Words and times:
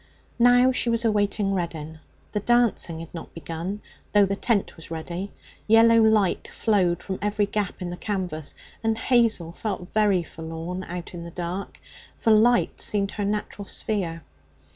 Now 0.39 0.71
she 0.71 0.89
was 0.89 1.05
awaiting 1.05 1.53
Reddin. 1.53 1.99
The 2.31 2.39
dancing 2.39 3.01
had 3.01 3.13
not 3.13 3.35
begun, 3.35 3.81
though 4.13 4.25
the 4.25 4.35
tent 4.35 4.75
was 4.75 4.89
ready. 4.89 5.31
Yellow 5.67 6.01
light 6.01 6.47
flowed 6.47 7.03
from 7.03 7.19
every 7.21 7.45
gap 7.45 7.79
in 7.83 7.91
the 7.91 7.97
canvas, 7.97 8.55
and 8.83 8.97
Hazel 8.97 9.51
felt 9.51 9.89
very 9.93 10.23
forlorn 10.23 10.83
out 10.85 11.13
in 11.13 11.23
the 11.23 11.29
dark; 11.29 11.79
for 12.17 12.31
light 12.31 12.81
seemed 12.81 13.11
her 13.11 13.25
natural 13.25 13.67
sphere. 13.67 14.23